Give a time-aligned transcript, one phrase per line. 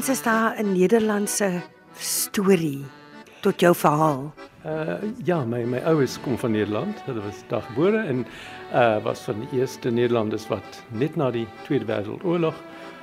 [0.00, 1.62] Afrikaans is daar 'n Nederlandse
[1.98, 2.84] storie
[3.40, 4.34] tot jou verhaal.
[4.66, 4.94] Uh
[5.24, 7.02] ja, my my ouers kom van Nederland.
[7.04, 8.26] Hulle was daar gebore en
[8.72, 12.54] uh was van die eerste Nederlanders wat net na die Tweede Wêreldoorlog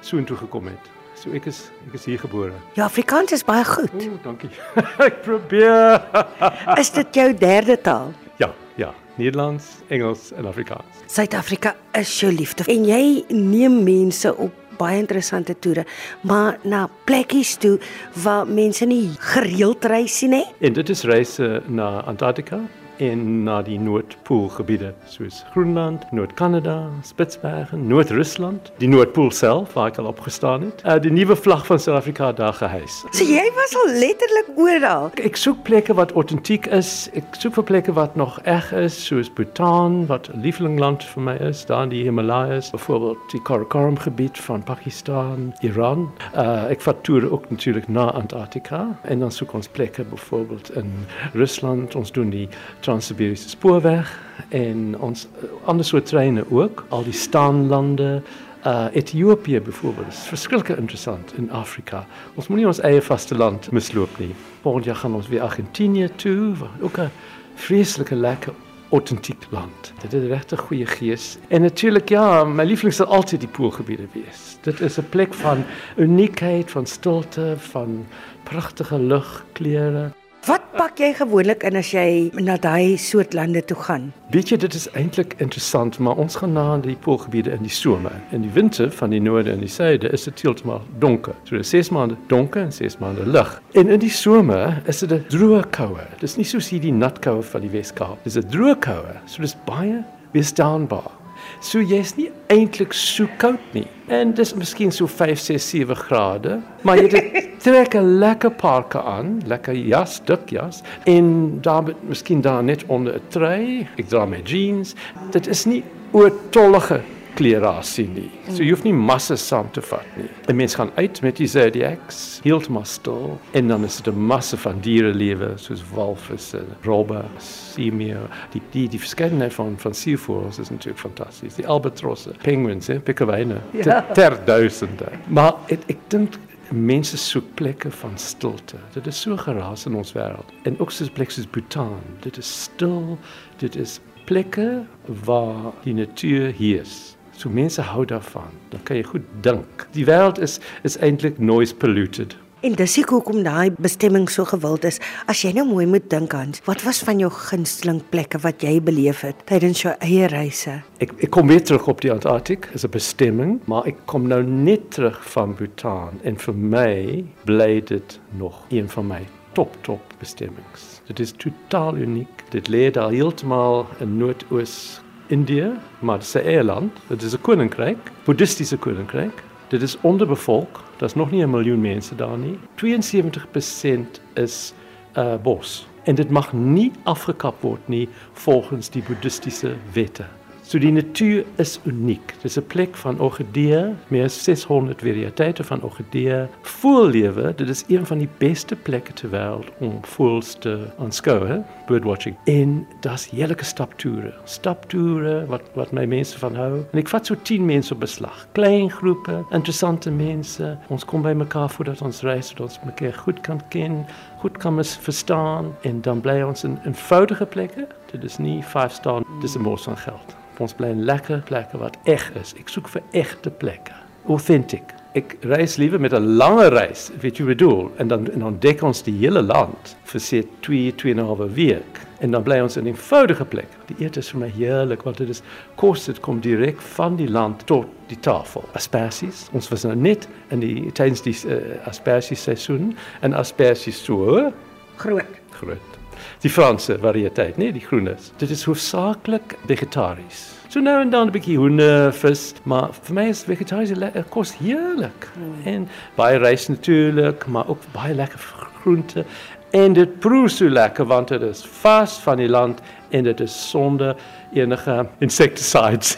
[0.00, 0.90] soontoe gekom het.
[1.14, 2.52] So ek is ek is hier gebore.
[2.72, 3.92] Ja, Afrikaans is baie goed.
[3.92, 4.50] Ooh, dankie.
[5.08, 6.00] ek probeer.
[6.82, 8.12] is dit jou derde taal?
[8.36, 8.94] Ja, ja.
[9.14, 11.04] Nederlands, Engels en Afrikaans.
[11.06, 12.64] Suid-Afrika is jou liefde.
[12.64, 15.84] En jy neem mense op baie interessante toere,
[16.22, 17.76] maar na plekkies toe
[18.22, 20.44] waar mense nie gereeld reis nie.
[20.60, 22.60] En dit is reise na Antarktika
[22.98, 30.08] en na die Noordpoolgebiede soos Groenland, Noord-Kanada, Spitsbergen, Noord-Rusland, die Noordpool self waar ek al
[30.10, 30.82] opgestaan het.
[30.84, 33.00] Uh, die nuwe vlag van Suid-Afrika daar gehys.
[33.12, 35.08] So jy was al letterlik oral.
[35.12, 37.08] Ek, ek soek plekke wat autentiek is.
[37.18, 41.36] Ek soek vir plekke wat nog reg is, soos Bhutan wat 'n lievelingland vir my
[41.50, 46.08] is, daar in die Himalayas, byvoorbeeld die Karakoram gebied van Pakistan, Iran.
[46.34, 50.92] Uh, ek vat toere ook natuurlik na Antarktika en dan soek ons plekke byvoorbeeld in
[51.32, 51.94] Rusland.
[51.94, 52.48] Ons doen die
[52.88, 54.08] Trans-Siberiese spoorweg
[54.48, 58.22] en ons uh, ander soort treine ook, al die staanlande
[58.66, 62.00] uh Ethiopië byvoorbeeld is verskriklik interessant in Afrika.
[62.34, 64.32] Ons moenie ons eie vasteland misloop nie.
[64.64, 67.10] Volgende jaar gaan ons weer Argentinië toe, ook 'n
[67.54, 68.54] vreeslike lekker
[68.90, 69.92] autentiek land.
[70.00, 71.36] Dit het regtig goeie gees.
[71.48, 74.56] En natuurlik ja, my liefling sal altyd die poolgebiede wees.
[74.60, 75.64] Dit is 'n plek van
[75.96, 78.06] uniekheid, van stilte, van
[78.42, 80.10] pragtige lugkleure.
[80.46, 84.06] Wat pak jy gewoonlik in as jy na daai soort lande toe gaan?
[84.32, 88.14] Weet jy, dit is eintlik interessant, maar ons gaan na die poolgebiede in die somer.
[88.32, 91.34] In die winter van die noorde en die suide is dit heeltemal donker.
[91.48, 93.50] So dis 6 maande donker en 6 maande lig.
[93.74, 96.06] En in die somer is dit 'n droë koue.
[96.20, 98.22] Dis nie soos hierdie nat koue van die Weskaap.
[98.24, 99.14] Dis 'n droë koue.
[99.26, 101.17] So dis baie weerstaanbaar.
[101.60, 103.86] So jy's nie eintlik so koud nie.
[104.08, 107.22] En dis miskien so 5, 6, 7 grade, maar jy
[107.64, 113.14] trek 'n lekker parka aan, lekker jas, dik jas en daar miskien daar net onder
[113.14, 113.86] 'n trui.
[113.98, 114.94] Ek dra my jeans.
[115.30, 115.82] Dit is nie
[116.12, 117.00] oortollige
[117.34, 118.30] klerasie nie.
[118.48, 120.28] So jy hoef nie masse saam te vat nie.
[120.48, 124.56] 'n Mens gaan uit met die zodiacs, heeltemal stil en dan is dit 'n masse
[124.56, 131.00] van dierelewe soos walvisse, robbe, seemeeu, die die die verskeidenheid van van seevoëls is natuurlik
[131.00, 131.54] fantasties.
[131.54, 134.04] Die albatrosse, penguins, eh, pikkewyne, ja.
[134.12, 135.08] ter duisende.
[135.26, 136.38] Maar ek ek dink
[136.72, 138.76] mense soek plekke van stilte.
[138.92, 140.52] Dit is so geraas in ons wêreld.
[140.62, 142.00] En ook soos plekke soos Bhutan.
[142.20, 143.18] Dit is stil.
[143.58, 144.84] Dit is plekke
[145.24, 147.17] waar die natuur heers.
[147.38, 148.50] So mense hou daarvan.
[148.68, 149.86] Dan kan jy goed dink.
[149.94, 152.34] Die wêreld is is eintlik noise polluted.
[152.66, 154.98] En dis ek hoekom daai bestemming so gewild is.
[155.30, 158.80] As jy nou mooi moet dink aan, wat was van jou gunsteling plekke wat jy
[158.82, 160.80] beleef het tydens jou eie reise?
[160.98, 164.42] Ek ek kom weer terug op die Antarktik as 'n bestemming, maar ek kom nou
[164.42, 169.22] net terug van Bhutan en vir my bly dit nog een van my
[169.54, 171.02] top top bestemmings.
[171.06, 172.42] Dit is totaal uniek.
[172.50, 177.40] Dit lê daar heeltemal in Noordoos Indië, maar dit is 'n eiland, dit is 'n
[177.40, 179.42] koninkryk, boeddhistiese koninkryk.
[179.68, 182.58] Dit is onderbevolk, daar's nog nie 'n miljoen mense daar nie.
[182.74, 184.74] 72% is
[185.16, 190.24] uh bos en dit mag nie afgekap word nie volgens die boeddhistiese wette.
[190.68, 192.34] So die natuur is uniek.
[192.42, 196.46] Dis 'n plek van orgidee, meer as 600 variëteite van orgidee.
[196.60, 202.36] Voellewe, dit is een van die beste plekke ter wêreld om voëls te aanskou, birdwatching.
[202.44, 204.34] En daar's heerlike staptoere.
[204.44, 206.84] Staptoere wat wat my mense van hou.
[206.92, 208.46] En ek vat so 10 mense op beslag.
[208.52, 210.78] Klein groepe, interessante mense.
[210.88, 214.06] Ons kom by mekaar voordat ons reis, sodat ons mekaar goed kan ken,
[214.38, 217.86] goed kan verstaan en dan bly ons in eenvoudige plekke.
[218.10, 222.32] Dit is nie 5 star, dis 'n mos van geld ons lekker plekke wat eg
[222.40, 222.54] is.
[222.58, 223.94] Ek soek vir egte plekke.
[224.28, 224.94] Authentic.
[225.16, 228.38] Ek reis liewer met 'n langer reis, weet jy wat ek bedoel, en dan en
[228.38, 232.30] dan ontdek ons die hele land vir se 2 2 en 'n halwe week en
[232.30, 233.68] dan bly ons in 'n eenvoudige plek.
[233.86, 235.42] Die ete is vir my heerlik want dit is
[235.74, 238.64] kos dit kom direk van die land tot die tafel.
[238.72, 239.48] Asperges.
[239.52, 244.52] Ons was nou net in die tydens die uh, asperges seisoen en asperges so
[244.96, 245.40] groot.
[245.50, 245.97] Groot
[246.40, 248.32] die Franse variëteit, nee, die groenes.
[248.36, 250.46] Dit is hoofsaaklik vegetaries.
[250.68, 255.28] So nou en dan 'n bietjie hoender, vis, maar vir my is vegetariese kos heerlik.
[255.36, 255.54] Mm.
[255.64, 258.38] En baie rys natuurlik, maar ook baie lekker
[258.82, 259.24] groente
[259.70, 262.80] en dit proe so lekker want dit is vas van die land
[263.10, 264.16] en dit is sonder
[264.52, 266.16] enige insecticides.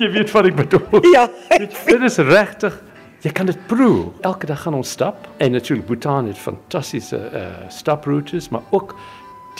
[0.00, 1.04] Jy weet wat ek bedoel.
[1.12, 1.28] Ja.
[1.58, 2.76] dit is regtig
[3.20, 4.08] Jy kan dit proe.
[4.24, 8.94] Elke dag gaan ons stap en natuurlik Bhutan het fantastiese uh, staproetes, maar ook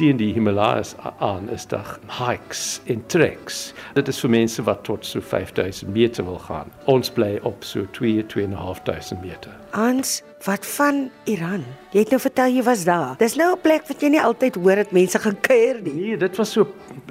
[0.00, 3.74] teen die Himalajas aan is daar hikes en treks.
[3.98, 6.72] Dit is vir mense wat tot so 5000 meter wil gaan.
[6.88, 9.52] Ons bly op so 2 2.500 meter.
[9.76, 11.66] Ans, wat van Iran?
[11.92, 13.12] Jy het nou vertel jy was daar.
[13.20, 15.94] Dis nou 'n plek wat jy nie altyd hoor dat mense gaan kuier nie.
[15.94, 16.66] Nee, dit was so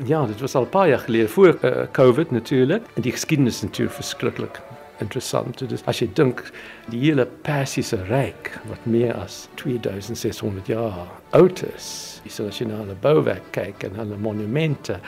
[0.05, 2.81] ja, dit was al 'n paar jaar gelede voor uh, COVID natuurlik.
[2.95, 4.61] En die geskiedenis is natuurlik verskriklik
[5.01, 5.61] interessant.
[5.69, 6.43] Dus as jy dink
[6.91, 11.07] die hele Persiese ryk wat meer as 2600 jaar
[11.37, 11.89] oud is,
[12.25, 14.99] as jy na hulle bouwerk kyk en hulle monumente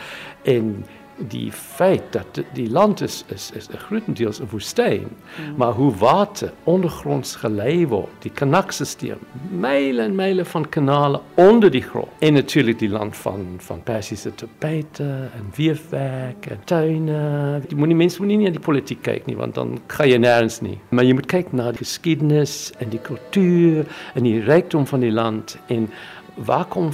[0.50, 0.82] en
[1.28, 5.56] die feit dat die land is is is 'n grootendeels 'n woestyn, mm.
[5.58, 9.18] maar hoe water ondergronds gelei word, die kanakstelsel,
[9.50, 12.08] myle en myle van kanale onder die grond.
[12.20, 17.62] En natuurlik die land van van Persiese tapete en weefwerk en tuine.
[17.68, 20.62] Die moenie mense moenie nie aan die politiek kyk nie, want dan gaan jy nêrens
[20.62, 20.80] nie.
[20.90, 25.12] Maar jy moet kyk na die geskiedenis en die kultuur en die rykdom van die
[25.12, 25.90] land en
[26.36, 26.90] waar kom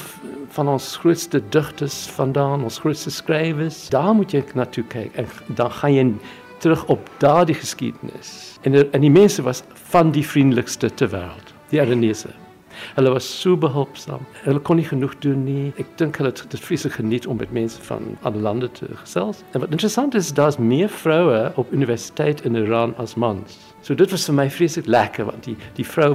[0.49, 3.89] van ons grootste digters vandaan, ons grootste skrywers?
[3.89, 6.07] Daar moet jy na toe kyk en dan gaan jy
[6.57, 8.57] terug op daardie geskiedenis.
[8.61, 12.33] En die mense was van die vriendelikste ter wêreld, die Aranese.
[12.95, 14.25] Hulle was so behulpsaam.
[14.43, 15.71] Hulle kon nie genoeg doen nie.
[15.81, 19.43] Ek dink hulle het dit vreeslik geniet om met mense van ander lande te gesels.
[19.51, 23.57] En wat interessant is, daar's meer vroue op universiteit in Iran as mans.
[23.81, 26.13] So dit was vir my vreeslik lekker want die die vrou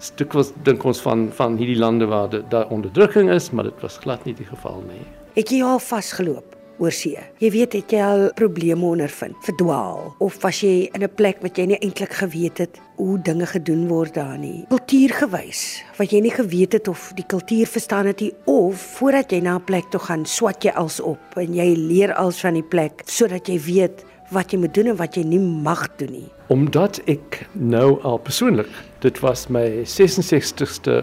[0.00, 3.98] wat dikwels dink ons van van hierdie lande waar daar onderdrukking is, maar dit was
[4.00, 5.02] glad nie die geval nie.
[5.36, 7.20] Het jy al vasgeloop oor see?
[7.42, 11.58] Jy weet het jy al probleme ondervind, verdwaal of was jy in 'n plek wat
[11.58, 14.64] jy nie eintlik geweet het hoe dinge gedoen word daar nie?
[14.68, 19.40] Kultuurgewys, wat jy nie geweet het of die kultuur verstaan het nie of voordat jy
[19.40, 22.68] na 'n plek toe gaan, swat jy als op en jy leer als van die
[22.68, 26.28] plek sodat jy weet wat jy moet doen en wat jy nie mag doen nie.
[26.50, 28.70] Omdat ek nou al persoonlik,
[29.04, 31.02] dit was my 66ste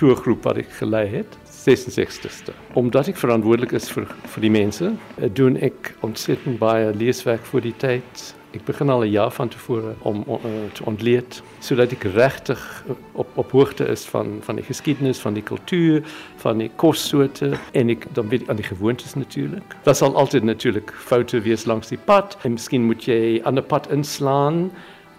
[0.00, 1.38] toergroep wat ek gelei het.
[1.62, 2.54] 66ste.
[2.74, 7.60] Omdat ek verantwoordelik is vir vir die mense, eh, doen ek ontsettend baie leeswerk vir
[7.60, 10.36] die tyd Ek begin al 'n jaar van tevore om uh,
[10.72, 15.42] te ontleed sodat ek regtig op op hoogte is van van die geskiedenis, van die
[15.42, 16.02] kultuur,
[16.36, 19.76] van die kossoorte en ek dan weet aan die gewoontes natuurlik.
[19.82, 22.36] Daar sal altyd natuurlik foute wees langs die pad.
[22.42, 24.70] En miskien moet jy 'n ander pad inslaan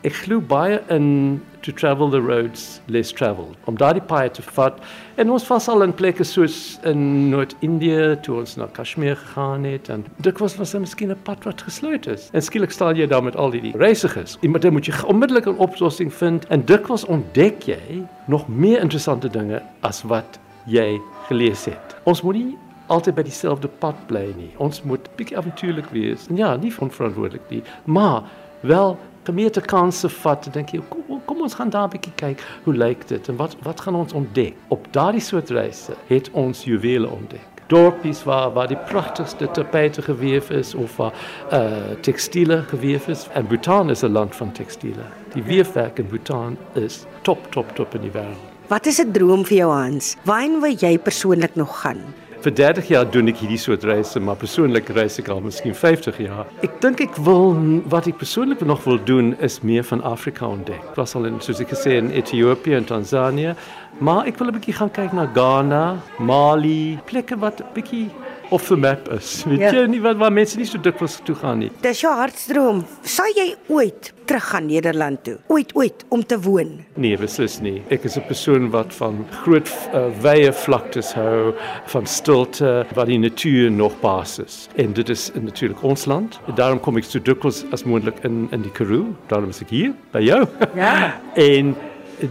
[0.03, 3.55] Ek glo baie in to travel the roads less traveled.
[3.71, 4.81] Om daardie paai te vat
[5.15, 6.57] en ons was al in plekke soos
[6.89, 11.21] in Noord-Indië toe ons na Kashmir gegaan het en dit was was 'n miskien 'n
[11.23, 12.29] pad wat gesluit is.
[12.33, 14.37] En skielik staan jy daar met al die reisigers.
[14.41, 18.81] En dan moet jy onmiddellik 'n oplossing vind en dit was ontdek jy nog meer
[18.81, 21.95] interessante dinge as wat jy gelees het.
[22.03, 22.57] Ons moet nie
[22.87, 24.51] altyd by dieselfde pad nie.
[24.57, 26.27] Ons moet bietjie avontuurlik wees.
[26.35, 28.23] Ja, nie onverantwoordelik nie, maar
[28.59, 32.73] wel gemeente kanse vat, dink jy kom, kom ons gaan daar 'n bietjie kyk hoe
[32.73, 34.53] lyk dit en wat wat gaan ons ontdek?
[34.67, 37.47] Op daardie soort reise het ons juwele ontdek.
[37.67, 41.13] Dorpies waar waar die pragtigste tapete geweef is of waar
[41.51, 45.05] uh tekstiele geweef is en Bhutan is 'n land van tekstiele.
[45.33, 48.51] Die weefwerk in Bhutan is top top top in die wêreld.
[48.67, 50.17] Wat is 'n droom vir jou Hans?
[50.23, 52.01] Waarheen wil jy persoonlik nog gaan?
[52.43, 56.17] Vir 30 jaar doen ek hierdie soort reise, maar persoonlik reis ek al miskien 50
[56.25, 56.49] jaar.
[56.67, 57.55] Ek dink ek wil
[57.93, 60.81] wat ek persoonlik nog wil doen is meer van Afrika ontdek.
[60.91, 63.55] Ek was al in gesê in Ethiopië en Tansanië,
[64.03, 68.11] maar ek wil 'n bietjie gaan kyk na Ghana, Mali, plekke wat 'n bietjie
[68.51, 69.43] of the map is.
[69.47, 69.71] Weet ja.
[69.75, 71.71] jy nie wat waar mense nie so dikwels toe gaan nie.
[71.83, 72.83] Dis jou hartsdroom.
[73.07, 75.35] Sal jy ooit terug gaan Nederland toe?
[75.51, 76.77] Ooit ooit om te woon?
[76.95, 77.81] Nee, beslis nie.
[77.91, 81.53] Ek is 'n persoon wat van groot uh, wye vlaktes hou,
[81.85, 84.67] van stilte, wat die natuur nog basis.
[84.75, 86.39] En dit is natuurlik ons land.
[86.55, 89.15] Daarom kom ek so dikwels as moontlik in in die Karoo.
[89.27, 90.47] Daarom is ek hier by jou.
[90.75, 91.19] Ja.
[91.35, 91.75] en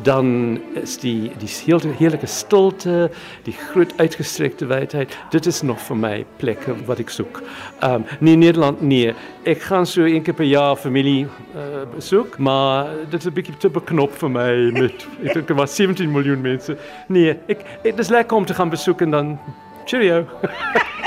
[0.02, 1.50] dan is die die
[1.98, 3.10] heerlike stilte,
[3.44, 5.16] die groot uitgestrekte wydheid.
[5.30, 7.42] Dit is nog vir my plekke wat ek soek.
[7.80, 9.12] Ehm um, nie Nederland nie.
[9.44, 13.56] Ek gaan so een keer per jaar familie uh, besoek, maar dit is 'n bietjie
[13.58, 16.76] te beknop vir my met ek dink daar was 17 miljoen mense.
[17.08, 19.38] Nee, ek dit is lekker om te gaan besoek en dan
[19.84, 20.26] cheerio.